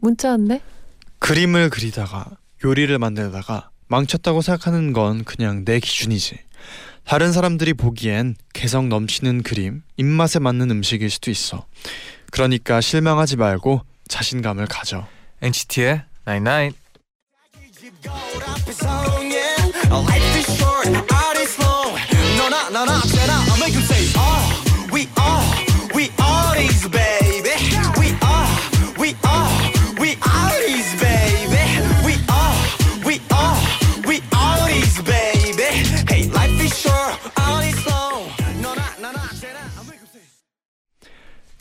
[0.00, 0.60] 문자인데?
[1.18, 2.26] 그림을 그리다가
[2.64, 6.38] 요리를 만들다가 망쳤다고 생각하는 건 그냥 내 기준이지.
[7.04, 11.66] 다른 사람들이 보기엔 개성 넘치는 그림, 입맛에 맞는 음식일 수도 있어.
[12.30, 15.06] 그러니까 실망하지 말고 자신감을 가져.
[15.40, 19.17] NCT의 99.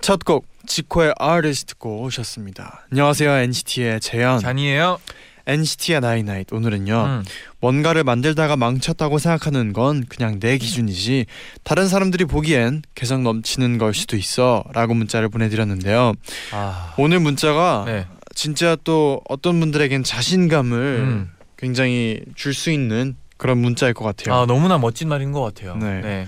[0.07, 2.85] 첫 곡 지코의 아티스트 듣고 오셨습니다.
[2.93, 4.39] 안녕하세요 NCT의 재현.
[4.39, 4.99] 쟈니예요.
[5.45, 7.03] NCT의 나이나잇 오늘은요.
[7.05, 7.23] 음.
[7.59, 11.25] 뭔가를 만들다가 망쳤다고 생각하는 건 그냥 내 기준이지
[11.65, 16.13] 다른 사람들이 보기엔 개성 넘치는 걸 수도 있어라고 문자를 보내드렸는데요.
[16.53, 16.93] 아.
[16.97, 18.07] 오늘 문자가 네.
[18.33, 21.31] 진짜 또 어떤 분들에겐 자신감을 음.
[21.57, 24.33] 굉장히 줄 수 있는 그런 문자일 것 같아요.
[24.35, 25.75] 아 너무나 멋진 말인 것 같아요.
[25.75, 26.27] 네.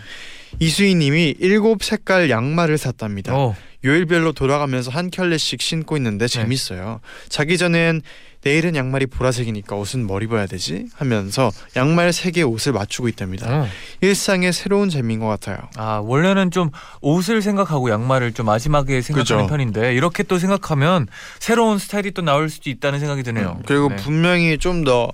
[0.58, 3.36] 이수희님이 일곱 색깔 양말을 샀답니다.
[3.36, 3.56] 어.
[3.86, 6.34] 요일별로 돌아가면서 한 켤레씩 신고 있는데 네.
[6.34, 7.00] 재밌어요.
[7.30, 8.02] 자기 전엔
[8.44, 10.86] 내일은 양말이 보라색이니까 옷은 뭘 입어야 되지?
[10.96, 13.48] 하면서 양말 세개 옷을 맞추고 있답니다.
[13.50, 13.68] 어.
[14.02, 15.58] 일상의 새로운 재미인 것 같아요.
[15.76, 19.48] 아 원래는 좀 옷을 생각하고 양말을 좀 마지막에 생각하는 그죠.
[19.50, 21.08] 편인데 이렇게 또 생각하면
[21.40, 23.58] 새로운 스타일이 또 나올 수도 있다는 생각이 드네요.
[23.58, 23.96] 음, 그리고 네.
[23.98, 25.12] 분명히 좀더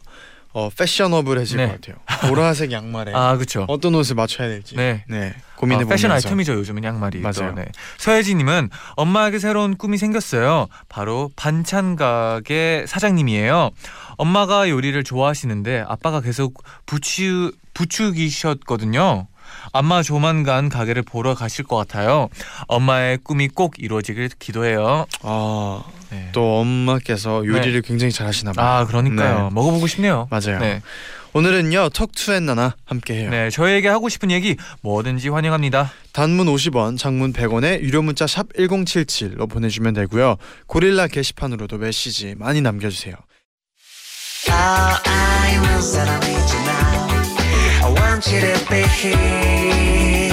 [0.55, 1.67] 어, 패셔너블해질 네.
[1.67, 1.97] 것 같아요.
[2.29, 3.65] 보라색 양말에 아 그렇죠.
[3.67, 5.03] 어떤 옷을 맞춰야 될지 네.
[5.57, 7.19] 고민해 어, 패션 보면서 아이템이죠 요즘은 양말이.
[7.19, 7.53] 맞아요.
[7.53, 7.65] 또, 네.
[7.97, 10.67] 서혜진님은 엄마에게 새로운 꿈이 생겼어요.
[10.87, 13.71] 바로 반찬 가게 사장님이에요.
[14.15, 19.27] 엄마가 요리를 좋아하시는데 아빠가 계속 부추 부추기셨거든요.
[19.71, 22.29] 아마 조만간 가게를 보러 가실 것 같아요.
[22.67, 25.05] 엄마의 꿈이 꼭 이루어지길 기도해요.
[25.21, 26.29] 아, 네.
[26.33, 28.65] 또 엄마께서 요리를 굉장히 잘하시나 봐요.
[28.65, 29.49] 아 그러니까요.
[29.49, 29.49] 네.
[29.53, 30.27] 먹어보고 싶네요.
[30.29, 30.59] 맞아요.
[30.59, 30.81] 네.
[31.33, 33.29] 오늘은요 톡투앤나나 함께해요.
[33.29, 35.91] 네, 저희에게 하고 싶은 얘기 뭐든지 환영합니다.
[36.13, 40.37] 단문 50원, 장문 100원에 유료 문자 샵 #1077로 보내주면 되고요.
[40.67, 43.15] 고릴라 게시판으로도 메시지 많이 남겨주세요.
[44.47, 45.57] I
[48.15, 50.31] want you to be here,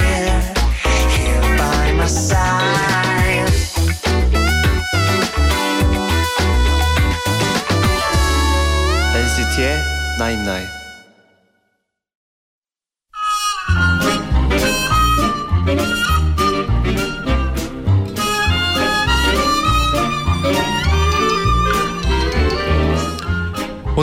[1.11, 3.51] here by my side.
[9.13, 9.83] NCT의
[10.17, 10.82] Nine Nine.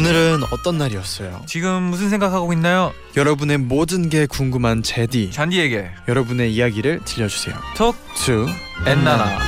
[0.00, 1.42] 오늘은 어떤 날이었어요?
[1.44, 2.90] 지금 무슨 생각하고 있나요?
[3.18, 5.30] 여러분의 모든 게 궁금한 제디.
[5.30, 7.54] 잔디에게 여러분의 이야기를 들려주세요.
[7.76, 8.46] 톡투
[8.86, 9.38] 엔나나.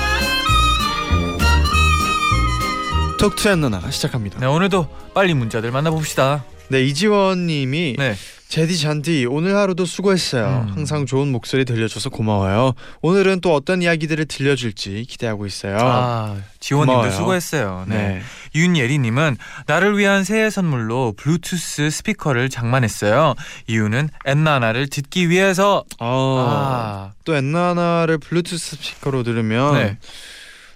[3.19, 4.41] 톡투앤나나 시작합니다.
[4.41, 6.45] 네, 오늘도 빨리 문자들 만나봅시다.
[6.69, 8.15] 네 이지원님이 네,
[8.53, 10.67] 제디 잔디 오늘 하루도 수고했어요.
[10.69, 10.75] 음.
[10.75, 12.75] 항상 좋은 목소리 들려줘서 고마워요.
[13.01, 15.79] 오늘은 또 어떤 이야기들을 들려줄지 기대하고 있어요.
[15.81, 17.13] 아 지원님도.
[17.13, 17.87] 수고했어요.
[17.89, 17.97] 네.
[17.97, 18.23] 네.
[18.55, 23.37] 윤예리님은 나를 위한 새해 선물로 블루투스 스피커를 장만했어요.
[23.69, 25.85] 이유는 엔나나를 듣기 위해서.
[25.99, 29.99] 어, 아, 또 엔나나를 블루투스 스피커로 들으면 네,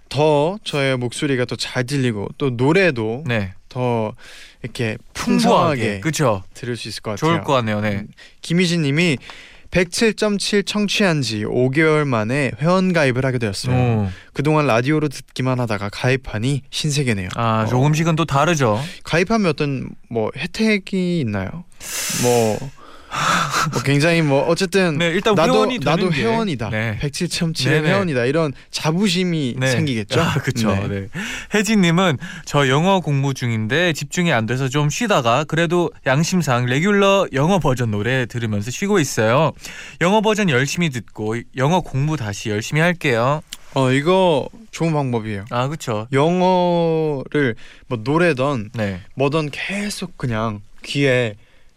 [0.09, 4.15] 더 저의 목소리가 더 잘 들리고 또 노래도 네, 더
[4.67, 6.43] 이렇게 풍부하게, 그렇죠.
[6.55, 7.31] 들을 수 있을 것 같아요.
[7.31, 7.81] 좋을 것 같네요.
[7.81, 7.97] 네.
[7.97, 8.09] 음,
[8.43, 9.19] 김희진님이
[9.71, 13.75] 107.7 청취한 지 5개월 만에 회원 가입을 하게 되었어요.
[13.75, 14.09] 오.
[14.33, 17.29] 그동안 라디오로 듣기만 하다가 가입하니 신세계네요.
[17.35, 18.81] 아 어, 조금씩은 또 다르죠.
[19.05, 21.65] 가입하면 어떤 뭐 혜택이 있나요?
[22.23, 22.71] 뭐,
[23.73, 26.71] 뭐 굉장히 뭐 어쨌든 네, 일단 나도 나도 게- 회원이다.
[26.71, 26.99] 네.
[27.03, 27.89] 107.7의 네네.
[27.89, 28.25] 회원이다.
[28.27, 29.67] 이런 자부심이 네.
[29.69, 30.21] 생기겠죠.
[30.21, 30.71] 아, 그렇죠.
[30.75, 30.89] 네.
[30.89, 31.09] 네.
[31.55, 37.59] 혜진 님은 저 영어 공부 중인데 집중이 안 돼서 좀 쉬다가 그래도 양심상 레귤러 영어
[37.59, 39.53] 버전 노래 들으면서 쉬고 있어요.
[40.01, 43.43] 영어 버전 열심히 듣고 영어 공부 다시 열심히 할게요.
[43.75, 45.45] 어 이거 좋은 방법이에요.
[45.51, 46.07] 아 그렇죠.
[46.13, 47.55] 영어를
[47.89, 49.01] 뭐 노래던 네.
[49.15, 51.35] 뭐던 계속 그냥 귀에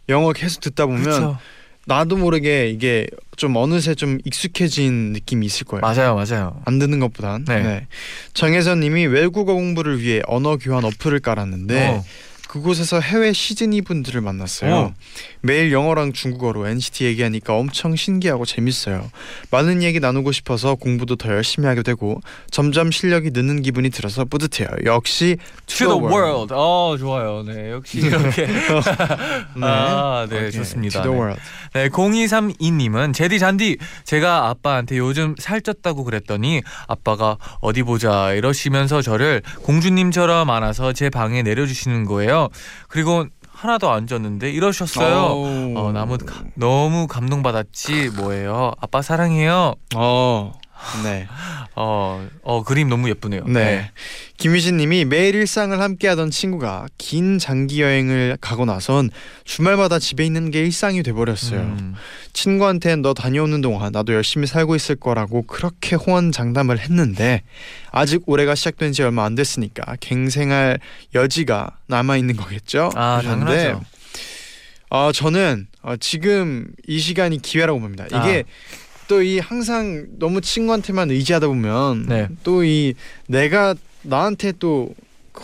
[0.10, 1.38] 영어 계속 듣다 보면 그렇죠.
[1.86, 5.82] 나도 모르게 이게 좀 어느새 좀 익숙해진 느낌이 있을 거예요.
[5.82, 6.62] 맞아요, 맞아요.
[6.66, 7.46] 안 듣는 것보단.
[7.46, 7.88] 네.
[8.34, 12.04] 정혜선님이 외국어 공부를 위해 언어 교환 어플을 깔았는데 어.
[12.50, 14.76] 그곳에서 해외 시즈니 분들을 만났어요.
[14.76, 14.94] 어.
[15.42, 19.12] 매일 영어랑 중국어로 NCT 얘기하니까 엄청 신기하고 재밌어요.
[19.52, 22.20] 많은 얘기 나누고 싶어서 공부도 더 열심히 하게 되고
[22.50, 24.68] 점점 실력이 느는 기분이 들어서 뿌듯해요.
[24.86, 25.38] 역시
[25.68, 26.52] To the world.
[26.52, 27.44] 어, 좋아요.
[27.44, 28.48] 네, 역시 이렇게.
[29.62, 30.50] 아, 네.
[30.50, 31.04] 좋습니다.
[31.04, 31.22] To the 네.
[31.22, 31.42] world.
[31.74, 40.50] 네, 0232님은 제디 잔디 제가 아빠한테 요즘 살쪘다고 그랬더니 아빠가 어디 보자 이러시면서 저를 공주님처럼
[40.50, 42.39] 안아서 제 방에 내려주시는 거예요.
[42.88, 45.34] 그리고 하나도 안 쪘는데 이러셨어요.
[45.34, 45.74] 오.
[45.78, 48.72] 어, 너무 가- 너무 감동받았지 뭐예요.
[48.80, 49.74] 아빠 사랑해요.
[49.96, 50.54] 어.
[51.04, 51.28] 네.
[51.76, 53.44] 어, 어 그림 너무 예쁘네요.
[53.46, 53.92] 네.
[54.38, 59.10] 김유진님이 매일 일상을 함께하던 친구가 긴 장기 여행을 가고 나선
[59.44, 61.60] 주말마다 집에 있는 게 일상이 돼버렸어요.
[61.60, 61.96] 음,
[62.34, 67.44] 친구한텐 너 다녀오는 동안 나도 열심히 살고 있을 거라고 그렇게 호언장담을 했는데
[67.92, 70.80] 아직 올해가 시작된 지 얼마 안 됐으니까 갱생할
[71.14, 72.92] 여지가 남아 있는 거겠죠?
[72.96, 73.82] 아, 당연하죠.
[74.90, 78.06] 어, 저는 어, 지금 이 시간이 기회라고 봅니다.
[78.08, 78.44] 이게
[79.10, 82.28] 또 이 항상 너무 친구한테만 의지하다 보면 네.
[82.44, 82.94] 또 이
[83.28, 84.94] 내가 나한테 또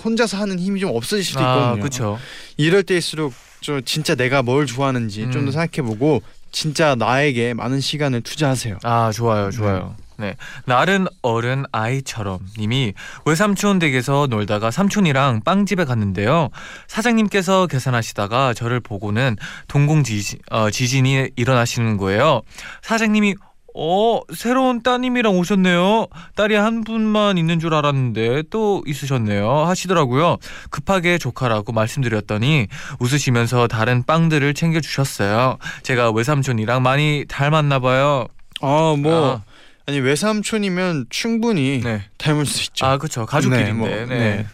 [0.03, 1.81] 혼자서 하는 힘이 좀 없어질 수도 아, 있거든요.
[1.81, 2.19] 그렇죠.
[2.57, 5.45] 이럴 때일수록 저 진짜 내가 뭘 좋아하는지 좀 음.
[5.45, 6.21] 더 생각해보고
[6.51, 8.77] 진짜 나에게 많은 시간을 투자하세요.
[8.83, 10.35] 아 좋아요 좋아요 네
[10.65, 12.93] 나른 어른 아이처럼 님이
[13.25, 16.49] 외삼촌 댁에서 놀다가 삼촌이랑 빵집에 갔는데요
[16.87, 19.35] 사장님께서 계산하시다가 저를 보고는
[19.67, 22.43] 동공 지진, 어, 지진이 일어나시는 거예요
[22.81, 23.35] 사장님이
[23.77, 30.37] 어 새로운 따님이랑 오셨네요 딸이 한 분만 있는 줄 알았는데 또 있으셨네요 하시더라고요
[30.69, 32.67] 급하게 조카라고 말씀드렸더니
[32.99, 38.27] 웃으시면서 다른 빵들을 챙겨주셨어요 제가 외삼촌이랑 많이 닮았나 봐요
[38.61, 39.43] 아 뭐 아.
[39.87, 42.01] 아니 외삼촌이면 충분히 네.
[42.17, 42.85] 닮을 수 있죠.
[42.85, 43.71] 아 그렇죠 가족끼리인데.
[43.71, 44.05] 네, 뭐, 네.
[44.05, 44.45] 네.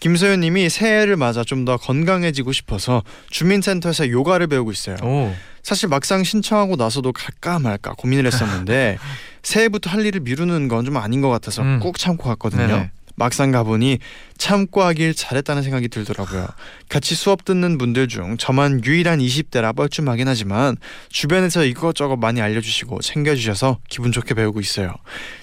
[0.00, 4.96] 김소연님이 새해를 맞아 좀 더 건강해지고 싶어서 주민센터에서 요가를 배우고 있어요.
[5.02, 5.32] 오.
[5.62, 8.98] 사실 막상 신청하고 나서도 갈까 말까 고민을 했었는데
[9.42, 11.78] 새해부터 할 일을 미루는 건 좀 아닌 것 같아서 음.
[11.80, 12.66] 꾹 참고 갔거든요.
[12.66, 12.90] 네네.
[13.14, 13.98] 막상 가보니
[14.38, 16.48] 참고 하길 잘했다는 생각이 들더라고요.
[16.88, 20.76] 같이 수업 듣는 분들 중 저만 유일한 20대라 뻘쭘하긴 하지만
[21.10, 24.94] 주변에서 이것저것 많이 알려주시고 챙겨주셔서 기분 좋게 배우고 있어요.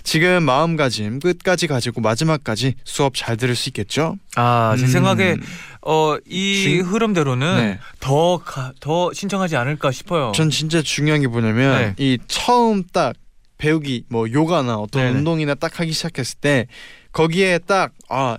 [0.03, 4.17] 지금 마음가짐 끝까지 가지고 마지막까지 수업 잘 들을 수 있겠죠?
[4.35, 4.87] 아, 제 음.
[4.87, 5.35] 생각에
[5.81, 7.79] 어, 이 중- 흐름대로는 네.
[7.99, 10.31] 더, 가, 더 신청하지 않을까 싶어요.
[10.35, 11.93] 전 진짜 중요한 게 뭐냐면 네.
[11.97, 13.13] 이 처음 딱
[13.57, 15.17] 배우기 뭐 요가나 어떤 네네.
[15.17, 16.67] 운동이나 딱 하기 시작했을 때
[17.11, 18.37] 거기에 딱 아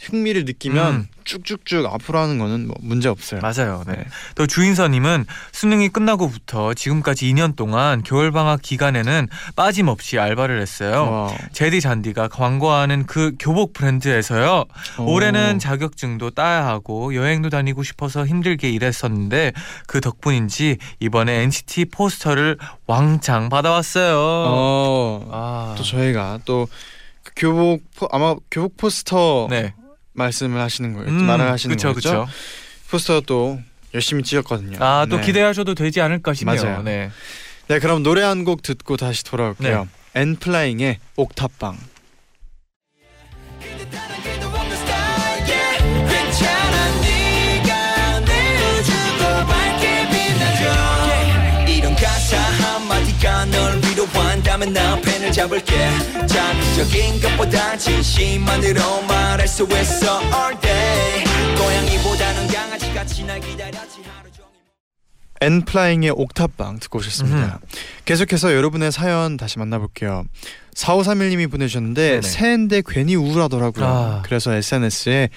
[0.00, 1.08] 흥미를 느끼면 음.
[1.24, 3.40] 쭉쭉쭉 앞으로 하는 거는 뭐 문제 없어요.
[3.40, 3.82] 맞아요.
[3.86, 3.96] 네.
[3.96, 4.04] 네.
[4.34, 11.10] 또 주인서님은 수능이 끝나고부터 지금까지 2년 동안 겨울 방학 기간에는 빠짐없이 알바를 했어요.
[11.10, 11.34] 와.
[11.52, 14.64] 제디 잔디가 광고하는 그 교복 브랜드에서요.
[15.00, 15.12] 오.
[15.12, 19.52] 올해는 자격증도 따야 하고 여행도 다니고 싶어서 힘들게 일했었는데
[19.86, 22.56] 그 덕분인지 이번에 NCT 포스터를
[22.86, 24.16] 왕창 받아왔어요.
[24.18, 25.28] 어.
[25.30, 29.74] 아, 또 저희가 또그 교복 포, 아마 교복 포스터 네,
[30.18, 31.08] 말씀을 하시는 거예요.
[31.08, 32.10] 음, 말을 하시는 그쵸, 거죠.
[32.10, 32.28] 그쵸.
[32.90, 33.58] 포스터 또
[33.94, 34.76] 열심히 찍었거든요.
[34.80, 35.26] 아, 또 네.
[35.26, 36.62] 기대하셔도 되지 않을까 싶네요.
[36.62, 36.82] 맞아요.
[36.82, 37.10] 네.
[37.68, 39.88] 네, 그럼 노래 한 곡 듣고 다시 돌아올게요.
[40.14, 40.20] 네.
[40.20, 41.78] 엔플라잉의 옥탑방.
[53.20, 53.87] 근
[54.58, 54.66] 가내 우주도 밝게 빛나줘 yeah.
[54.66, 55.90] 이런 가사 한마디가 널 위로한다면 나 펜을 잡을게
[56.26, 61.24] 자극적인 것보다 진심만으로 말할 수 있어 all day
[61.56, 64.48] 고양이보다는 강아지같이 날 기다렸지 하루 종일
[65.40, 67.60] 엔플라잉의 옥탑방 듣고 오셨습니다.
[68.04, 70.24] 계속해서 여러분의 사연 다시 만나볼게요.
[70.74, 72.22] 4531님이 보내주셨는데 네네.
[72.22, 73.84] 새해인데 괜히 우울하더라고요.
[73.86, 74.22] 아.
[74.24, 75.28] 그래서 SNS에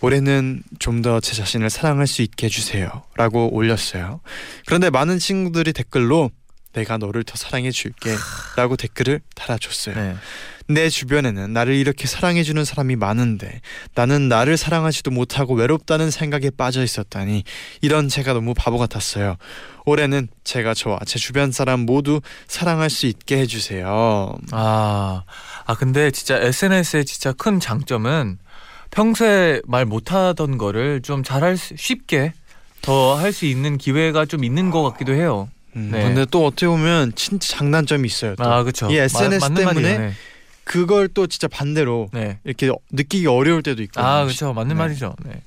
[0.00, 4.20] 올해는 좀 더 제 자신을 사랑할 수 있게 해주세요 라고 올렸어요.
[4.66, 6.30] 그런데 많은 친구들이 댓글로
[6.78, 8.14] 내가 너를 더 사랑해 줄게
[8.56, 9.94] 라고 댓글을 달아줬어요.
[9.94, 10.16] 네.
[10.70, 13.60] 내 주변에는 나를 이렇게 사랑해 주는 사람이 많은데
[13.94, 17.44] 나는 나를 사랑하지도 못하고 외롭다는 생각에 빠져 있었다니
[17.80, 19.36] 이런 제가 너무 바보 같았어요.
[19.86, 24.36] 올해는 제가 저와 제 주변 사람 모두 사랑할 수 있게 해주세요.
[24.52, 25.22] 아,
[25.64, 28.38] 아 근데 진짜 SNS의 진짜 큰 장점은
[28.90, 32.32] 평소에 말 못하던 거를 좀 잘할 수, 쉽게
[32.82, 35.48] 더 할 수 있는 기회가 좀 있는 것 같기도 해요.
[35.76, 36.02] 음, 네.
[36.02, 38.34] 근데 또 어떻게 보면 진짜 장단점이 있어요.
[38.36, 38.44] 또.
[38.44, 38.90] 아, 그렇죠.
[38.90, 40.12] 이 SNS 때문에 네.
[40.64, 42.38] 그걸 또 진짜 반대로 네.
[42.44, 44.00] 이렇게 느끼기 어려울 때도 있고.
[44.00, 44.52] 아, 그렇죠.
[44.52, 44.78] 맞는 네.
[44.82, 45.14] 말이죠.
[45.24, 45.42] 네.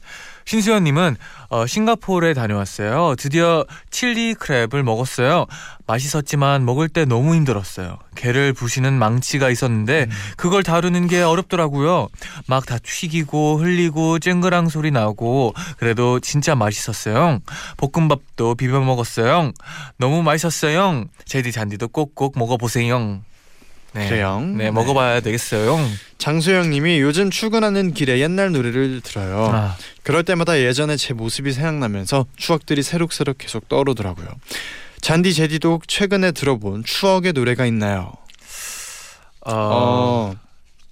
[0.52, 1.16] 신수연님은
[1.48, 3.16] 어, 싱가포르에 다녀왔어요.
[3.18, 5.46] 드디어 칠리 크랩을 먹었어요.
[5.88, 7.98] 맛있었지만 먹을 때 너무 힘들었어요.
[8.16, 12.10] 게를 부시는 망치가 있었는데 그걸 다루는 게 어렵더라고요.
[12.48, 17.40] 막 다 튀기고 흘리고 쨍그랑 소리 나고 그래도 진짜 맛있었어요.
[17.78, 19.54] 볶음밥도 비벼 먹었어요.
[19.98, 21.06] 너무 맛있었어요.
[21.24, 23.22] 제디 잔디도 꼭꼭 먹어보세요.
[23.94, 24.08] 네.
[24.08, 24.40] 그래요?
[24.40, 24.72] 네, 네.
[24.72, 25.78] 먹어봐야 되겠어요.
[26.18, 29.50] 장수영님이 요즘 출근하는 길에 옛날 노래를 들어요.
[29.52, 34.28] 아, 그럴 때마다 예전에 제 모습이 생각나면서 추억들이 새록새록 계속 떠오르더라고요.
[35.02, 38.14] 잔디 제디도 최근에 들어본 추억의 노래가 있나요?
[39.42, 40.36] 어, 어,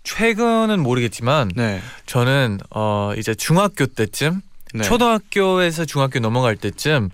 [0.04, 4.42] 최근은 모르겠지만 네, 저는 어 이제 중학교 때쯤
[4.74, 4.84] 네.
[4.84, 7.12] 초등학교에서 중학교 넘어갈 때쯤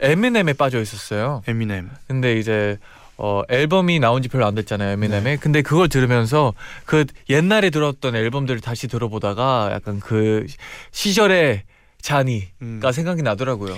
[0.00, 1.42] 에미넴에 빠져 있었어요.
[1.48, 1.90] 에미넴.
[2.06, 2.78] 근데 이제
[3.18, 5.22] 어 앨범이 나온 지 별로 안 됐잖아요, 에미넴에.
[5.22, 5.36] 네.
[5.36, 6.52] 근데 그걸 들으면서
[6.84, 10.46] 그 옛날에 들었던 앨범들을 다시 들어보다가 약간 그
[10.92, 11.62] 시절의
[12.02, 12.80] 잔이가 음.
[12.92, 13.76] 생각이 나더라고요.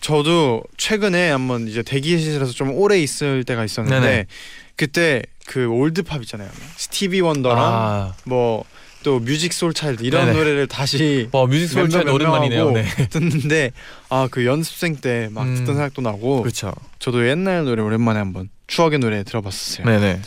[0.00, 4.26] 저도 최근에 한번 이제 대기실에서 좀 오래 있을 때가 있었는데 네네.
[4.76, 6.48] 그때 그 올드팝 있잖아요.
[6.76, 10.38] 스티비 원더랑 아, 뭐또 Musiq Soulchild 이런 네네.
[10.38, 12.70] 노래를 다시 뭐 뮤직 명, 몇 오랜만이네요.
[12.70, 12.84] 네.
[13.10, 13.72] 듣는데
[14.10, 15.54] 아 그 연습생 때막 음.
[15.56, 16.72] 듣던 생각도 나고 그렇죠.
[17.00, 19.86] 저도 옛날 노래 오랜만에 한번 추억의 노래 들어봤었어요.
[19.86, 20.20] 네네.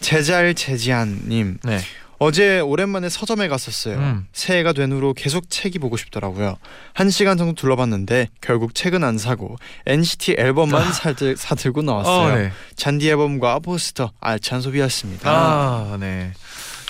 [0.00, 1.80] 제잘 제지한님 네.
[2.20, 3.96] 어제 오랜만에 서점에 갔었어요.
[3.96, 4.26] 음.
[4.32, 6.56] 새해가 된 후로 계속 책이 보고 싶더라고요.
[6.92, 9.56] 한 시간 정도 둘러봤는데 결국 책은 안 사고
[9.86, 12.32] NCT 앨범만 사들, 사들고 나왔어요.
[12.32, 12.52] 어, 네.
[12.74, 15.30] 쟌디 앨범과 포스터 알찬 소비였습니다.
[15.30, 16.32] 아, 네.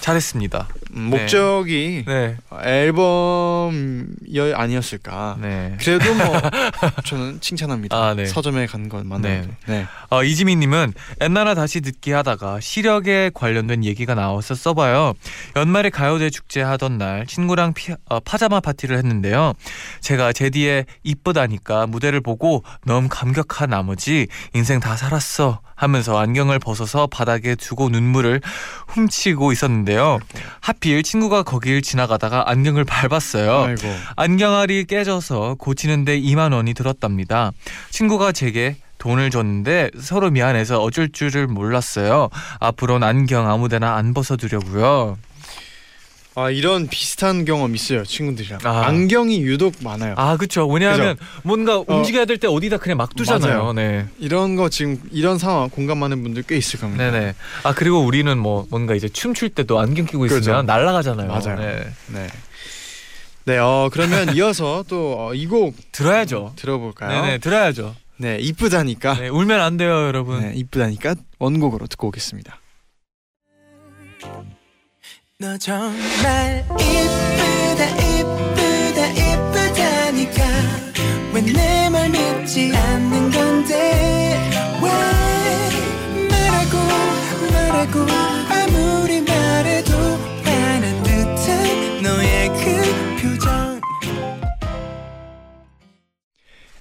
[0.00, 0.68] 잘했습니다.
[0.94, 2.36] 음, 목적이 네.
[2.62, 4.06] 앨범이
[4.54, 5.38] 아니었을까.
[5.40, 5.76] 네.
[5.80, 6.26] 그래도 뭐
[7.04, 7.96] 저는 칭찬합니다.
[7.96, 8.26] 아, 네.
[8.26, 9.48] 서점에 간 것만으로도.
[9.66, 9.86] 네.
[10.10, 15.14] 어, 이지민님은 옛날에 다시 듣기 하다가 시력에 관련된 얘기가 나와서 써봐요.
[15.56, 19.52] 연말에 가요대 축제 하던 날 친구랑 피, 어, 파자마 파티를 했는데요.
[20.00, 27.54] 제가 제디의 이쁘다니까 무대를 보고 너무 감격한 나머지 인생 다 살았어 하면서 안경을 벗어서 바닥에
[27.54, 28.40] 두고 눈물을
[28.88, 30.18] 훔치고 있었는데요.
[30.60, 33.62] 하필 친구가 거길 지나가다가 안경을 밟았어요.
[33.62, 33.88] 아이고.
[34.16, 37.52] 안경알이 깨져서 고치는데 2만 원이 들었답니다.
[37.90, 42.28] 친구가 제게 돈을 줬는데 서로 미안해서 어쩔 줄을 몰랐어요.
[42.58, 45.16] 앞으로는 안경 아무데나 안 벗어두려고요.
[46.38, 48.60] 아 이런 비슷한 경험 있어요 친구들이랑.
[48.64, 48.86] 아.
[48.86, 50.14] 안경이 유독 많아요.
[50.16, 50.66] 아 그렇죠.
[50.68, 53.72] 왜냐하면 뭔가 움직여야 될 때 어 디다 그냥 막 두잖아요.
[53.72, 54.06] 네.
[54.18, 57.10] 이런 거 지금 이런 상황 공감 많은 분들 꽤 있을 겁니다.
[57.10, 57.34] 네네.
[57.64, 60.62] 아 그리고 우리는 뭐 뭔가 이제 춤출 때도 안경 끼고 있으면 그렇죠.
[60.62, 61.28] 날아가잖아요.
[61.28, 61.58] 맞아요.
[61.58, 61.84] 네.
[62.12, 62.26] 네.
[63.44, 66.52] 네, 어 그러면 이어서 또 이곡 들어야죠.
[66.56, 67.22] 들어볼까요?
[67.22, 67.94] 네네 들어야죠.
[68.18, 69.14] 네, 이쁘다니까.
[69.14, 70.40] 네, 울면 안 돼요, 여러분.
[70.40, 72.60] 네, 이쁘다니까 원곡으로 듣고 오겠습니다.
[75.40, 80.42] 너 정말 이쁘다 이쁘다 이쁘다니까
[81.32, 84.50] 왜 내 말 믿지 않는 건데
[84.82, 84.90] 왜
[86.28, 86.76] 말하고
[87.52, 88.00] 말하고
[88.50, 89.92] 아무리 말해도
[90.42, 93.80] 화난 듯한 너의 그 표정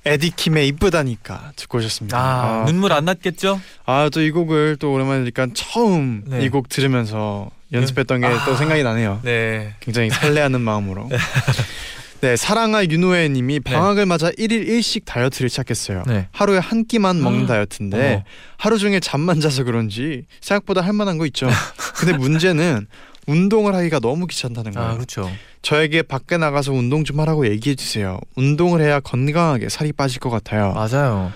[0.03, 2.17] 에디킴의 이쁘다니까 듣고 오셨습니다.
[2.17, 3.61] 아, 눈물 안 났겠죠?
[3.85, 6.43] 아, 또 이 곡을 또 오랜만에 들으니까 처음 네.
[6.43, 8.55] 이곡 들으면서 연습했던 게또 아.
[8.55, 9.19] 생각이 나네요.
[9.23, 9.75] 네.
[9.79, 11.09] 굉장히 설레하는 마음으로.
[12.21, 16.03] 네, 사랑아 윤호애 님이 방학을 맞아 1일 1식 다이어트를 시작했어요.
[16.07, 16.27] 네.
[16.31, 17.47] 하루에 한 끼만 먹는 아.
[17.47, 18.23] 다이어트인데 어머.
[18.57, 21.47] 하루 종일 잠만 자서 그런지 생각보다 할 만한 거 있죠.
[21.95, 22.87] 근데 문제는
[23.27, 24.89] 운동을 하기가 너무 귀찮다는 거예요.
[24.89, 25.29] 아, 그렇죠.
[25.61, 28.19] 저에게 밖에 나가서 운동 좀 하라고 얘기해 주세요.
[28.35, 30.73] 운동을 해야 건강하게 살이 빠질 것 같아요.
[30.73, 31.31] 맞아요.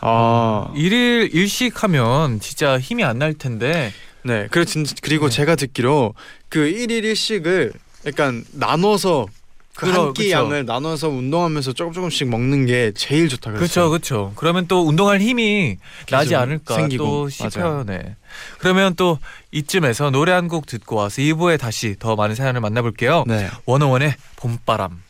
[0.00, 3.92] 아, 일일 일식 하면 진짜 힘이 안 날 텐데.
[4.24, 4.46] 네.
[4.50, 5.36] 그리고 진, 그리고 네.
[5.36, 6.14] 제가 듣기로
[6.48, 7.72] 그 1일 1식을
[8.06, 9.26] 약간 나눠서
[9.74, 10.30] 그 한 끼.
[10.30, 13.90] 양을 나눠서 운동하면서 조금 조금씩 먹는 게 제일 좋다 그렇죠, 그랬어요.
[13.90, 14.32] 그렇죠.
[14.36, 15.78] 그러면 또 운동할 힘이
[16.10, 17.04] 나지 않을까 생기고.
[17.04, 17.82] 또 싶어요.
[17.86, 18.16] 네.
[18.58, 19.18] 그러면 또
[19.50, 23.24] 이쯤에서 노래 한 곡 듣고 와서 2부에 다시 더 많은 사연을 만나볼게요.
[23.26, 23.48] 네.
[23.64, 25.02] 원어원의 봄바람.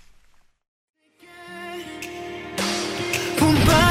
[3.38, 3.81] 봄바람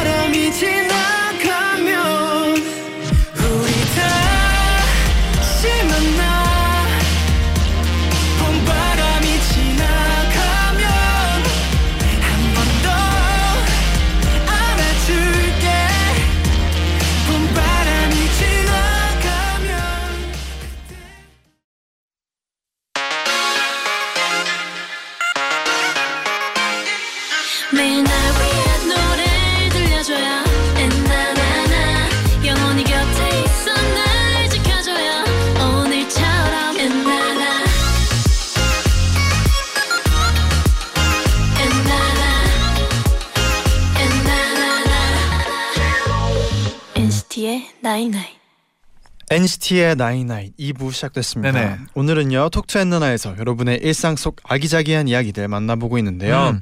[49.42, 51.52] NCT의 나인나인 2부 시작됐습니다.
[51.52, 51.78] 네네.
[51.96, 56.52] 오늘은요 톡투앤너나에서 여러분의 일상 속 아기자기한 이야기들 만나보고 있는데요.
[56.54, 56.60] 음.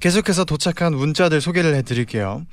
[0.00, 2.44] 계속해서 도착한 문자들 소개를 해드릴게요.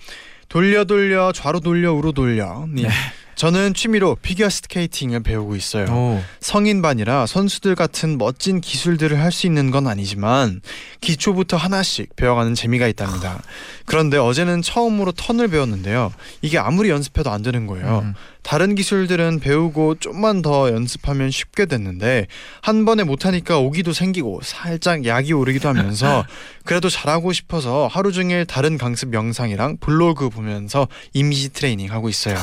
[0.49, 2.67] 돌려 돌려 좌로 돌려 우로 돌려.
[2.69, 2.87] 님.
[3.35, 5.85] 저는 취미로 피겨 스케이팅을 배우고 있어요.
[5.91, 6.23] 오.
[6.39, 10.61] 성인반이라 선수들 같은 멋진 기술들을 할 수 있는 건 아니지만
[11.01, 13.41] 기초부터 하나씩 배워가는 재미가 있답니다.
[13.85, 16.13] 그런데 어제는 처음으로 턴을 배웠는데요.
[16.41, 17.99] 이게 아무리 연습해도 안 되는 거예요.
[18.05, 18.13] 음.
[18.43, 22.27] 다른 기술들은 배우고 좀만 더 연습하면 쉽게 됐는데
[22.61, 26.25] 한 번에 못하니까 오기도 생기고 살짝 약이 오르기도 하면서
[26.63, 32.37] 그래도 잘하고 싶어서 하루 종일 다른 강습 영상이랑 블로그 보면서 이미지 트레이닝 하고 있어요.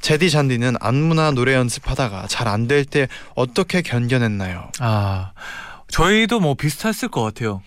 [0.00, 4.70] 제디 잔디는 안무나 노래 연습하다가 잘 안 될 때 어떻게 견뎌냈나요?
[4.80, 5.32] 아
[5.88, 7.62] 저희도 뭐 비슷했을 것 같아요.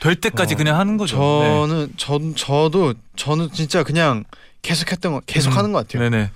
[0.00, 1.16] 될 때까지 어, 그냥 하는 거죠.
[1.16, 1.48] 네.
[1.50, 4.24] 저는 전 저도 저는 진짜 그냥
[4.62, 6.08] 계속했던 거 계속 음, 하는 것 같아요.
[6.08, 6.30] 네네.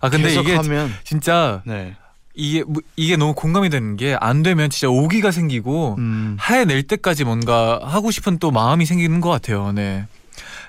[0.00, 1.94] 아 근데 이게 하면 진짜 네.
[2.34, 6.36] 이게 뭐- 이게 너무 공감이 되는 게 안 되면 진짜 오기가 생기고 음.
[6.40, 9.72] 해낼 때까지 뭔가 하고 싶은 또 마음이 생기는 것 같아요.
[9.72, 10.06] 네.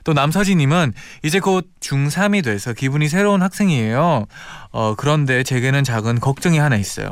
[0.07, 4.25] 또 남서진님은 이제 곧 중3이 돼서 기분이 새로운 학생이에요.
[4.71, 7.09] 어, 그런데 제게는 작은 걱정이 하나 있어요.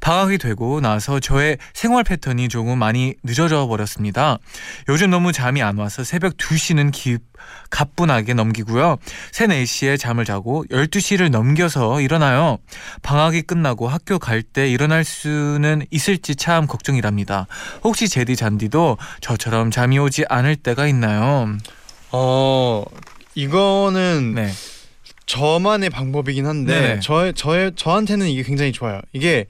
[0.00, 4.38] 방학이 되고 나서 저의 생활 패턴이 조금 많이 늦어져 버렸습니다.
[4.88, 7.18] 요즘 너무 잠이 안 와서 새벽 2시는 기,
[7.68, 8.96] 가뿐하게 넘기고요.
[9.32, 12.56] 3, 4시에 잠을 자고 12시를 넘겨서 일어나요.
[13.02, 17.46] 방학이 끝나고 학교 갈 때 일어날 수는 있을지 참 걱정이랍니다.
[17.84, 21.58] 혹시 제디 잔디도 저처럼 잠이 오지 않을 때가 있나요?
[22.12, 22.84] 어
[23.34, 24.50] 이거는 네.
[25.26, 27.00] 저만의 방법이긴 한데 네네.
[27.00, 29.00] 저 저의 저한테는 이게 굉장히 좋아요.
[29.12, 29.46] 이게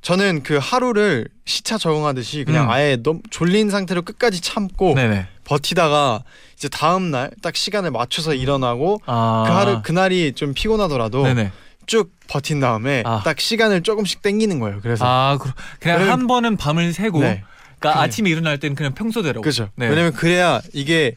[0.00, 2.70] 저는 그 하루를 시차 적응하듯이 그냥 음.
[2.70, 5.26] 아예 너무 졸린 상태로 끝까지 참고 네네.
[5.44, 6.22] 버티다가
[6.56, 9.44] 이제 다음 날 딱 시간을 맞춰서 일어나고 아.
[9.46, 11.52] 그 하루 그날이 좀 피곤하더라도 네네.
[11.86, 13.22] 쭉 버틴 다음에 아.
[13.24, 14.80] 딱 시간을 조금씩 땡기는 거예요.
[14.82, 15.50] 그래서 아, 그,
[15.80, 17.42] 그냥 왜냐면- 한 번은 밤을 새고 네.
[17.78, 18.04] 그러니까 그래.
[18.04, 19.40] 아침에 일어날 때는 그냥 평소대로.
[19.40, 19.68] 그죠.
[19.76, 19.88] 네.
[19.88, 21.14] 왜냐면 그래야 이게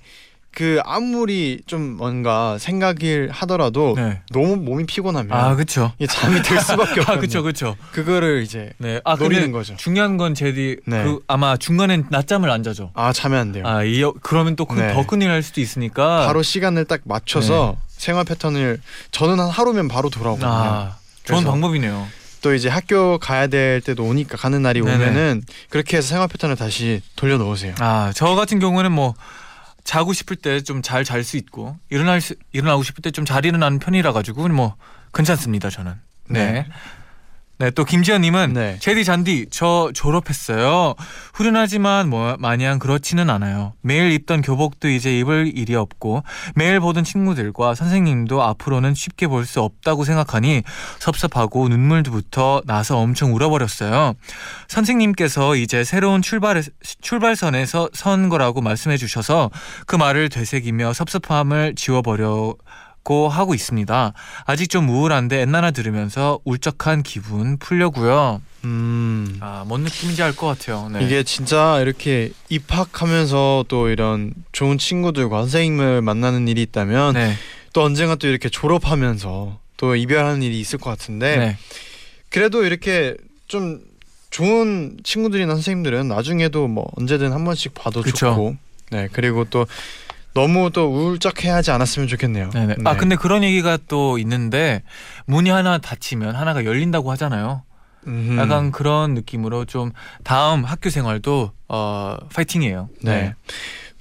[0.54, 4.22] 그 아무리 좀 뭔가 생각을 하더라도 네.
[4.32, 5.94] 너무 몸이 피곤하면 아, 그렇죠.
[6.10, 7.14] 잠이 들 수밖에 없거든요.
[7.14, 7.42] 아, 그렇죠.
[7.42, 7.78] 그렇죠.
[7.94, 9.00] 그거를 이제 네.
[9.06, 9.76] 아, 노리는 거죠.
[9.78, 11.04] 중요한 건 제디 네.
[11.04, 12.92] 그 아마 중간엔 낮잠을 안 자죠.
[12.96, 13.66] 아 자면 안 돼요.
[13.66, 15.06] 아, 이 그러면 또더 네.
[15.08, 17.86] 큰일 날 수도 있으니까 바로 시간을 딱 맞춰서 네.
[17.88, 20.52] 생활 패턴을 저는 한 하루면 바로 돌아오거든요.
[20.52, 22.08] 아, 좋은 방법이네요.
[22.42, 24.96] 또 이제 학교 가야 될 때도 오니까 가는 날이 네네.
[24.96, 27.76] 오면은 그렇게 해서 생활 패턴을 다시 돌려 놓으세요.
[27.80, 29.14] 아, 저 같은 경우는 뭐
[29.84, 33.46] 자고 싶을 때 좀 잘 잘 수 있고 일어날 수, 일어나고 싶을 때 좀 잘
[33.46, 34.76] 일어나는 편이라 가지고 뭐
[35.14, 35.94] 괜찮습니다, 저는.
[36.30, 36.52] 네.
[36.52, 36.68] 네.
[37.62, 38.78] 네, 또 김지현님은 네.
[38.80, 40.96] 제디 잔디 저 졸업했어요.
[41.36, 43.74] 후련하지만 뭐 마냥 그렇지는 않아요.
[43.82, 46.24] 매일 입던 교복도 이제 입을 일이 없고
[46.56, 50.64] 매일 보던 친구들과 선생님도 앞으로는 쉽게 볼 수 없다고 생각하니
[51.00, 54.14] 섭섭하고 눈물부터 나서 엄청 울어버렸어요.
[54.68, 56.64] 선생님께서 이제 새로운 출발
[57.02, 59.52] 출발선에서 선 거라고 말씀해 주셔서
[59.86, 62.56] 그 말을 되새기며 섭섭함을 지워버려.
[63.04, 64.14] 고 하고 있습니다.
[64.46, 68.42] 아직 좀 우울한데 엔나나 들으면서 울적한 기분 풀려고요.
[68.64, 69.38] 음.
[69.40, 70.88] 아, 뭔 느낌인지 알 것 같아요.
[70.94, 71.04] 네.
[71.04, 77.34] 이게 진짜 이렇게 입학하면서 또 이런 좋은 친구들과 선생님을 만나는 일이 있다면 네.
[77.74, 81.58] 또 언젠가 또 이렇게 졸업하면서 또 이별하는 일이 있을 것 같은데 네.
[82.30, 83.16] 그래도 이렇게
[83.48, 83.82] 좀
[84.30, 88.28] 좋은 친구들이나 선생님들은 나중에도 뭐 언제든 한 번씩 봐도 그쵸.
[88.28, 88.56] 좋고
[88.92, 89.66] 네 그리고 또
[90.34, 92.50] 너무 또 울적해하지 않았으면 좋겠네요.
[92.52, 92.76] 네네.
[92.86, 94.84] 아 근데 그런 얘기가 또 있는데
[95.26, 97.64] 문이 하나 닫히면 하나가 열린다고 하잖아요.
[98.08, 98.38] 음.
[98.40, 99.92] 약간 그런 느낌으로 좀
[100.24, 102.90] 다음 학교 생활도 어 파이팅이에요.
[103.04, 103.34] 네.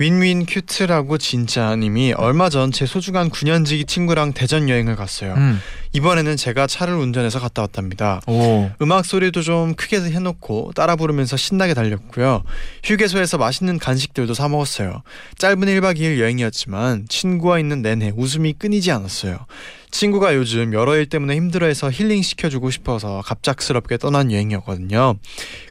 [0.00, 5.34] 윈윈 큐트라고 진짜님이 얼마 전 제 소중한 9년지기 친구랑 대전 여행을 갔어요.
[5.34, 5.60] 음.
[5.92, 8.20] 이번에는 제가 차를 운전해서 갔다 왔답니다.
[8.26, 8.70] 오.
[8.80, 12.42] 음악 소리도 좀 크게 해놓고 따라 부르면서 신나게 달렸고요.
[12.84, 15.02] 휴게소에서 맛있는 간식들도 사 먹었어요.
[15.36, 19.44] 짧은 1박 2일 여행이었지만 친구와 있는 내내 웃음이 끊이지 않았어요.
[19.90, 25.16] 친구가 요즘 여러 일 때문에 힘들어해서 힐링 시켜주고 싶어서 갑작스럽게 떠난 여행이었거든요.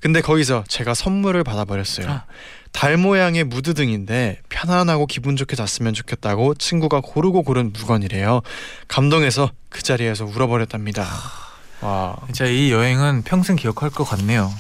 [0.02, 2.08] 근데 거기서 제가 선물을 받아버렸어요.
[2.10, 2.26] 아.
[2.72, 8.42] 달 모양의 무드 등인데 편안하고 기분 좋게 잤으면 좋겠다고 친구가 고르고 고른 물건이래요.
[8.88, 11.06] 감동해서 그 자리에서 울어버렸답니다.
[11.82, 12.16] 와.
[12.28, 14.52] 진짜 이 여행은 평생 기억할 것 같네요.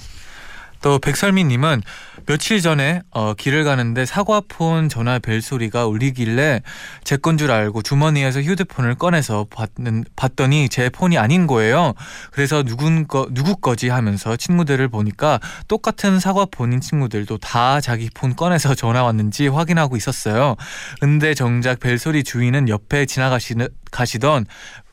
[0.81, 1.81] 또 백설미님은
[2.29, 6.61] 며칠 전에 어, 길을 가는데 사과폰 전화 벨 소리가 울리길래
[7.03, 11.95] 제 건 줄 알고 주머니에서 휴대폰을 꺼내서 봤는, 봤더니 제 폰이 아닌 거예요.
[12.29, 18.75] 그래서 누군 거 누구 거지 하면서 친구들을 보니까 똑같은 사과폰인 친구들도 다 자기 폰 꺼내서
[18.75, 20.55] 전화 왔는지 확인하고 있었어요.
[21.01, 23.55] 근데 정작 벨 소리 주인은 옆에 지나가시
[23.89, 24.45] 가시던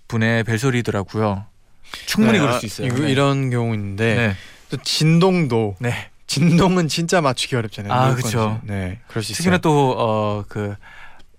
[0.09, 1.45] 분의 벨소리더라고요.
[2.07, 2.95] 충분히 네, 그럴 아, 수 있어요.
[2.95, 3.11] 네.
[3.11, 4.37] 이런 경우 있는데 네.
[4.71, 6.09] 또 진동도 네.
[6.27, 7.93] 진동은 진짜 맞추기 어렵잖아요.
[7.93, 8.15] 아.
[8.15, 8.37] 건지.
[8.65, 9.33] 네, 그럴 수.
[9.35, 10.75] 특히나 또어그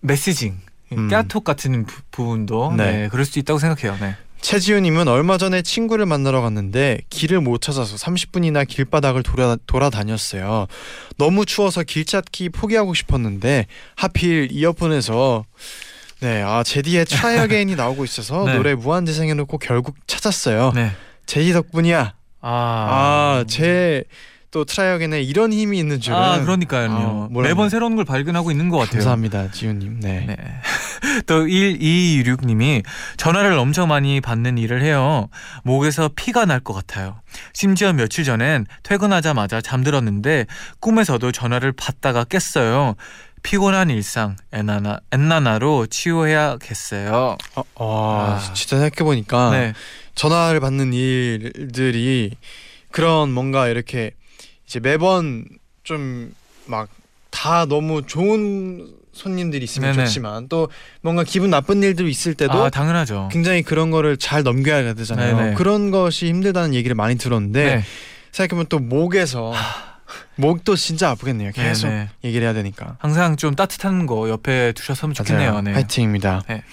[0.02, 0.60] 메시징
[0.94, 1.10] 음.
[1.10, 2.92] 깨톡 같은 부, 부분도 네.
[2.92, 3.08] 네.
[3.10, 3.98] 그럴 수 있다고 생각해요.
[4.00, 4.16] 네.
[4.40, 10.68] 최지훈님은 얼마 전에 친구를 만나러 갔는데 길을 못 찾아서 30분이나 길바닥을 돌아, 돌아다녔어요.
[11.18, 15.44] 너무 추워서 길 찾기 포기하고 싶었는데 하필 이어폰에서
[16.20, 18.56] 네, 아 제디의 Again이 나오고 있어서 네.
[18.56, 20.72] 노래 무한재생해놓고 결국 찾았어요.
[20.74, 20.92] 네.
[21.26, 22.14] 제디 덕분이야.
[22.42, 22.50] 아.
[22.50, 24.04] 아, 제
[24.52, 27.30] 또 Again에 이런 힘이 있는 줄은 아, 그러니까요.
[27.34, 28.94] 아, 매번 새로운 걸 발견하고 있는 것 같아요.
[29.00, 30.00] 감사합니다, 지훈님.
[30.00, 30.26] 네.
[30.26, 30.36] 네.
[31.28, 32.84] 또 1226님이
[33.18, 35.30] 전화를 엄청 많이 받는 일을 해요.
[35.64, 37.22] 목에서 피가 날 것 같아요.
[37.54, 40.46] 심지어 며칠 전엔 퇴근하자마자 잠들었는데
[40.80, 42.96] 꿈에서도 전화를 받다가 깼어요.
[43.44, 47.38] 피곤한 일상 엔나나 엔나나로 치유해야겠어요.
[47.56, 48.54] 어, 어, 아.
[48.54, 49.74] 진짜 생각해 보니까 네.
[50.16, 52.32] 전화를 받는 일들이
[52.92, 54.12] 그런 뭔가 이렇게
[54.68, 55.46] 이제 매번
[55.84, 56.32] 좀
[56.68, 56.90] 막
[57.30, 60.06] 다 너무 좋은 손님들이 있으면 네네.
[60.06, 60.70] 좋지만 또
[61.02, 63.30] 뭔가 기분 나쁜 일도 있을 때도 아, 당연하죠.
[63.32, 65.38] 굉장히 그런 거를 잘 넘겨야 되잖아요.
[65.38, 65.54] 네네.
[65.54, 67.84] 그런 것이 힘들다는 얘기를 많이 들었는데 네.
[68.32, 69.54] 생각해보면 또 목에서
[70.36, 71.52] 목도 진짜 아프겠네요.
[71.52, 72.10] 계속 네네.
[72.24, 72.96] 얘기를 해야 되니까.
[73.00, 75.62] 항상 좀 따뜻한 거 옆에 두셨으면 좋겠네요.
[75.62, 75.74] 네.
[75.74, 76.44] 화이팅입니다.
[76.48, 76.64] 네.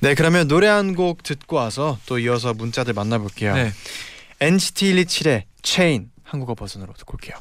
[0.00, 0.14] 네.
[0.14, 3.54] 그러면 노래 한 곡 듣고 와서 또 이어서 문자들 만나볼게요.
[3.54, 3.72] 네.
[4.40, 7.36] NCT 127의 Chain 한국어 버전으로 듣고 올게요.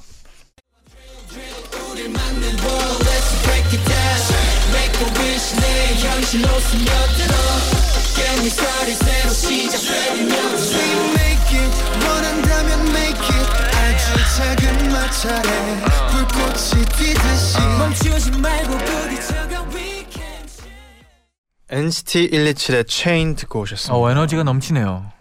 [21.70, 23.94] NCT 127의 Chain 듣고 오셨습니다.
[23.94, 25.12] 어, 에너지가 넘치네요.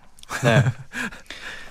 [0.44, 0.62] 네.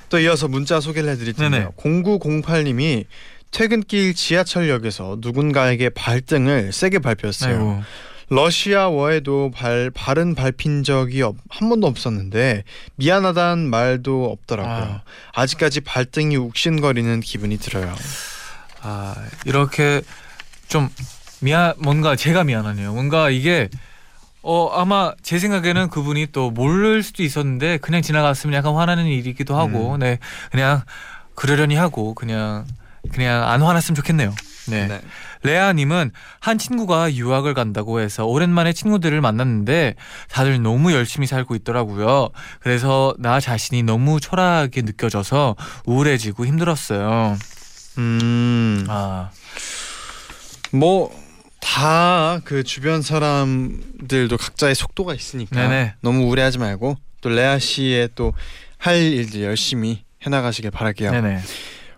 [0.10, 1.74] 또 이어서 문자 소개를 해드릴 텐데요.
[1.78, 3.06] 0908님이
[3.52, 7.54] 퇴근길 지하철역에서 누군가에게 발등을 세게 밟혔어요.
[7.56, 7.84] 아이고.
[8.30, 12.64] 러시아어에도 발 발은 밟힌 적이 없- 한 번도 없었는데
[12.96, 15.02] 미안하다는 말도 없더라고요.
[15.34, 15.46] 아.
[15.46, 17.94] 직까지 발등이 욱신거리는 기분이 들어요.
[18.82, 19.16] 아
[19.46, 20.02] 이렇게
[20.68, 20.90] 좀
[21.40, 22.94] 미안 뭔가 제가 미안하네요.
[22.94, 23.70] 뭔가 이게
[24.48, 29.96] 어 아마 제 생각에는 그분이 또 모를 수도 있었는데 그냥 지나갔으면 약간 화나는 일이기도 하고
[29.96, 30.00] 음.
[30.00, 30.20] 네
[30.52, 30.84] 그냥
[31.34, 32.66] 그러려니 하고 그냥
[33.12, 34.34] 그냥 안 화났으면 좋겠네요.
[34.68, 35.02] 네.
[35.44, 39.96] 레아님은 한 친구가 유학을 간다고 해서 오랜만에 친구들을 만났는데
[40.30, 42.30] 다들 너무 열심히 살고 있더라고요.
[42.60, 45.56] 그래서 나 자신이 너무 초라하게 느껴져서
[45.86, 47.38] 우울해지고 힘들었어요.
[47.98, 49.30] 음, 아,
[50.72, 51.25] 뭐
[51.66, 55.94] 다 그 주변 사람들도 각자의 속도가 있으니까 네네.
[56.02, 58.34] 너무 우려하지 말고 또 레아 씨의 또
[58.78, 61.10] 할 일들 열심히 해나가시길 바랄게요.
[61.10, 61.40] 네네.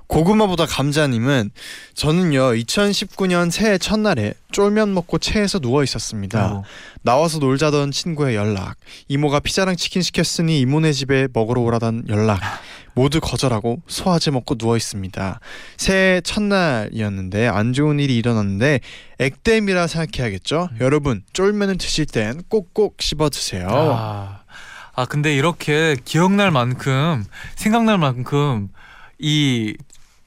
[0.07, 1.51] 고구마보다 감자님은
[1.95, 6.45] 저는요 2019년 새해 첫날에 쫄면 먹고 체해서 누워 있었습니다.
[6.45, 6.63] 아이고.
[7.01, 8.77] 나와서 놀자던 친구의 연락,
[9.09, 12.39] 이모가 피자랑 치킨 시켰으니 이모네 집에 먹으러 오라던 연락
[12.97, 15.39] 모두 거절하고 소화제 먹고 누워 있습니다.
[15.77, 18.79] 새해 첫날이었는데 안 좋은 일이 일어났는데
[19.19, 20.69] 액땜이라 생각해야겠죠.
[20.79, 23.67] 여러분 쫄면을 드실 땐 꼭꼭 씹어 드세요.
[23.69, 24.39] 아,
[24.95, 27.23] 아 근데 이렇게 기억날 만큼
[27.55, 28.69] 생각날 만큼
[29.19, 29.75] 이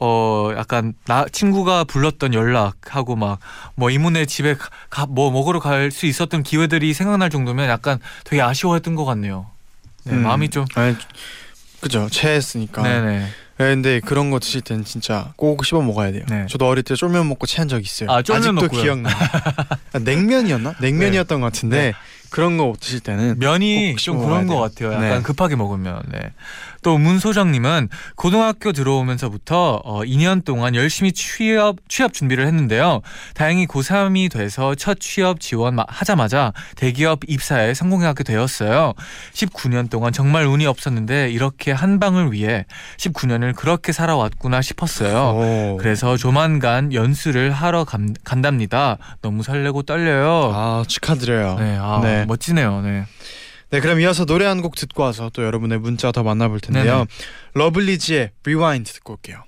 [0.03, 3.39] 어 약간 나 친구가 불렀던 연락하고 막
[3.75, 4.55] 뭐 이모네 집에
[4.89, 9.47] 가 뭐 먹으러 갈 수 있었던 기회들이 생각날 정도면 약간 되게 아쉬워했던 것 같네요.
[10.05, 10.97] 네, 음, 마음이 좀 아니,
[11.81, 12.83] 그죠 체했으니까.
[12.83, 13.19] 네네.
[13.19, 16.25] 네, 근데 그런 거 드실 땐 진짜 꼭 씹어 먹어야 돼요.
[16.31, 16.47] 네.
[16.49, 18.11] 저도 어릴 때 쫄면 먹고 체한 적 있어요.
[18.11, 18.83] 아, 쫄면 아직도 먹고요.
[18.83, 19.11] 기억나.
[19.93, 20.77] 아, 냉면이었나?
[20.81, 21.93] 냉면이었던 것 같은데
[22.31, 24.59] 그런 거 드실 때는 면이 꼭좀 그런 것.
[24.61, 24.93] 같아요.
[24.95, 25.23] 약간 네.
[25.23, 26.03] 급하게 먹으면.
[26.11, 26.33] 네.
[26.83, 33.01] 또 문소정님은 고등학교 들어오면서부터 어, 2년 동안 열심히 취업 취업 준비를 했는데요.
[33.35, 38.95] 다행히 고3이 돼서 첫 취업 지원 마- 하자마자 대기업 입사에 성공하게 되었어요.
[39.35, 42.65] 19년 동안 정말 운이 없었는데 이렇게 한 방을 위해
[42.99, 45.75] 19년을 그렇게 살아왔구나 싶었어요.
[45.75, 45.77] 오.
[45.79, 48.97] 그래서 조만간 연수를 하러 간, 간답니다.
[49.23, 50.53] 너무 설레고 떨려요.
[50.55, 51.57] 아 축하드려요.
[51.59, 52.25] 네, 아, 네.
[52.27, 52.81] 멋지네요.
[52.83, 53.05] 네.
[53.71, 56.85] 네, 그럼 이어서 노래 한 곡 듣고 와서 또 여러분의 문자 더 만나볼 텐데요.
[56.85, 57.07] 네네.
[57.55, 59.45] 러블리즈의 Rewind 듣고 올게요.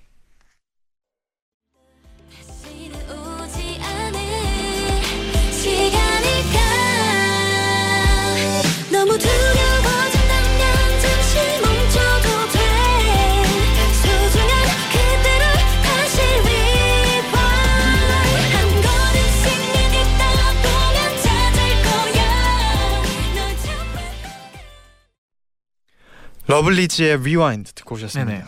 [26.53, 28.31] 러블리즈의 Rewind 듣고 오셨습니다.
[28.31, 28.45] 네네.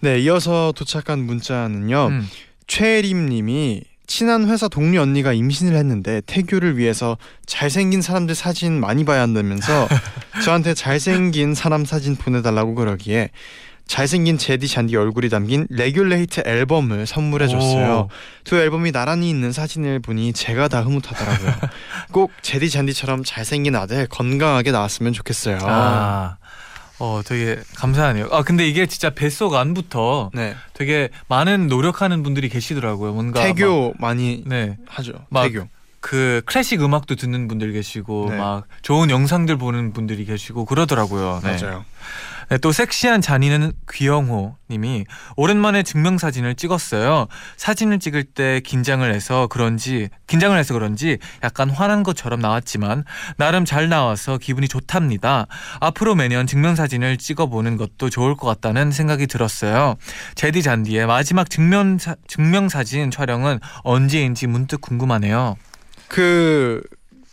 [0.00, 2.06] 네, 이어서 도착한 문자는요.
[2.06, 2.28] 음.
[2.66, 9.86] 최혜림님이 친한 회사 동료 언니가 임신을 했는데 태교를 위해서 잘생긴 사람들 사진 많이 봐야 한다면서
[10.44, 13.30] 저한테 잘생긴 사람 사진 보내달라고 그러기에
[13.86, 18.08] 잘생긴 재디 쟌디 얼굴이 담긴 Regulate 앨범을 선물해줬어요.
[18.44, 21.52] 두 앨범이 나란히 있는 사진을 보니 제가 다 흐뭇하더라고요.
[22.10, 25.58] 꼭 재디 쟌디처럼 잘생긴 아들 건강하게 나왔으면 좋겠어요.
[25.62, 26.38] 아,
[26.98, 28.28] 어, 되게 감사하네요.
[28.30, 33.12] 아, 근데 이게 진짜 뱃속 안부터 네, 되게 많은 노력하는 분들이 계시더라고요.
[33.12, 35.12] 뭔가 태교 많이 막, 네, 하죠.
[35.30, 35.68] 막 태교.
[36.00, 38.36] 그 클래식 음악도 듣는 분들 계시고 네.
[38.36, 41.40] 막 좋은 영상들 보는 분들이 계시고 그러더라고요.
[41.42, 41.56] 네.
[41.58, 41.84] 맞아요.
[42.50, 45.04] 네, 또 섹시한 잔이는 귀영호 님이
[45.36, 47.26] 오랜만에 증명사진을 찍었어요.
[47.56, 53.04] 사진을 찍을 때 긴장을 해서 그런지 긴장을 해서 그런지 약간 화난 것처럼 나왔지만
[53.36, 55.46] 나름 잘 나와서 기분이 좋답니다.
[55.80, 59.96] 앞으로 매년 증명사진을 찍어보는 것도 좋을 것 같다는 생각이 들었어요.
[60.34, 65.56] 제디 잔디의 마지막 증명사, 증명사진 촬영은 언제인지 문득 궁금하네요.
[66.08, 66.82] 그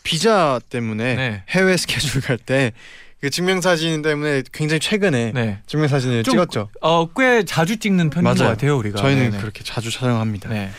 [0.03, 1.43] 비자 때문에 네.
[1.49, 2.73] 해외 스케줄 갈때
[3.21, 5.59] 그 증명사진 때문에 굉장히 최근에 네.
[5.67, 6.69] 증명사진을 좀 찍었죠.
[6.81, 8.53] 어, 꽤 자주 찍는 편인 것 맞아요.
[8.53, 8.99] 같아요, 우리가.
[8.99, 9.37] 저희는 네네.
[9.41, 10.49] 그렇게 자주 촬영합니다.
[10.49, 10.71] 네.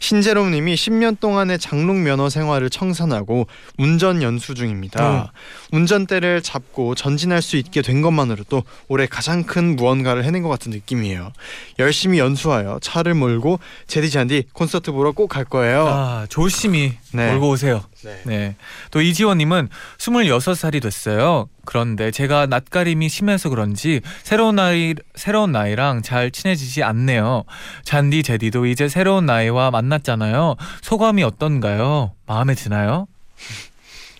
[0.00, 5.32] 신재롬 님이 10년 동안의 장롱 면허 생활을 청산하고 운전 연수 중입니다.
[5.72, 11.32] 운전대를 잡고 전진할 수 있게 된 것만으로도 올해 가장 큰 무언가를 해낸 것 같은 느낌이에요.
[11.80, 13.58] 열심히 연수하여 차를 몰고
[13.88, 15.88] 제디 잔디 콘서트 보러 꼭 갈 거예요.
[15.88, 17.32] 아, 조심히 네.
[17.32, 17.82] 몰고 오세요.
[18.04, 18.20] 네.
[18.24, 18.56] 네.
[18.90, 21.48] 또 이지원님은 26살이 됐어요.
[21.64, 27.44] 그런데 제가 낯가림이 심해서 그런지 새로운 나이 새로운 나이랑 잘 친해지지 않네요.
[27.82, 30.56] 잔디 제디도 이제 새로운 나이와 만났잖아요.
[30.82, 32.12] 소감이 어떤가요?
[32.26, 33.06] 마음에 드나요?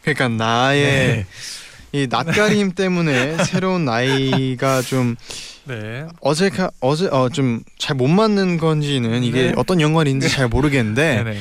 [0.02, 1.26] 그러니까 나의 네.
[1.92, 5.16] 이 낯가림 때문에 새로운 나이가 좀
[5.64, 6.06] 네.
[6.20, 9.52] 어제가 어제 어 좀 잘 못 맞는 건지는 이게 네.
[9.56, 11.30] 어떤 연관인지 잘 모르겠는데 네.
[11.32, 11.38] 네.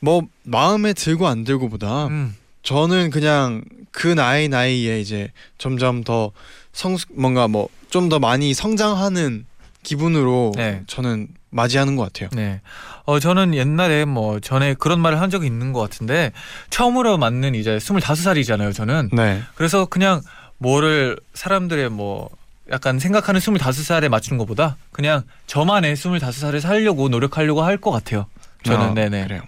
[0.00, 2.34] 뭐 마음에 들고 안 들고보다 음.
[2.62, 9.46] 저는 그냥 그 나이 나이에 이제 점점 더성 뭔가 뭐 좀 더 많이 성장하는
[9.82, 10.82] 기분으로 네.
[10.86, 12.28] 저는 맞이하는 것 같아요.
[12.32, 12.60] 네.
[13.04, 16.30] 어 저는 옛날에 뭐 전에 그런 말을 한 적이 있는 것 같은데
[16.70, 19.10] 처음으로 맞는 이제 25살이잖아요, 저는.
[19.12, 19.42] 네.
[19.56, 20.20] 그래서 그냥
[20.58, 22.30] 뭐를 사람들의 뭐
[22.70, 28.26] 약간 생각하는 25살에 맞추는 것보다 그냥 저만의 25살을 살려고 노력하려고 할 것 같아요.
[28.62, 29.24] 저는 어, 네네.
[29.24, 29.42] 그래요.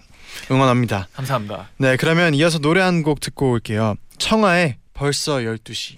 [0.51, 1.09] 응원합니다.
[1.15, 1.69] 감사합니다.
[1.79, 3.95] 네, 그러면 이어서 노래 한 곡 듣고 올게요.
[4.19, 5.97] 청하의 벌써 12시.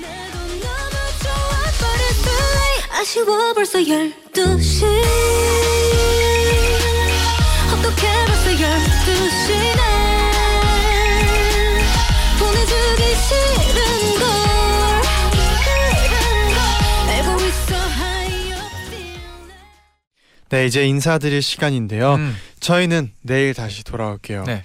[0.00, 4.84] 나도 너무 좋아 but it's too late 아쉬워 벌써 12시
[7.72, 9.91] 어떻게 벌써 12시네
[20.52, 22.16] 네, 이제 인사드릴 시간인데요.
[22.16, 24.44] 음, 저희는 내일 다시 돌아올게요.
[24.44, 24.62] 네.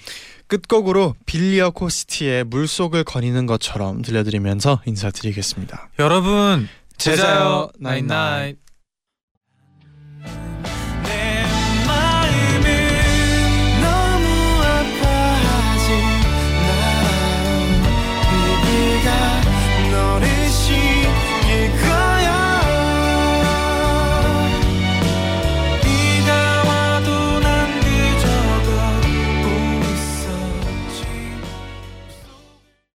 [0.47, 5.87] 끝곡으로 빌리어 코스티의 물속을 거니는 것처럼 들려드리면서 인사드리겠습니다.
[5.99, 8.57] 여러분 제자요 나잇나잇.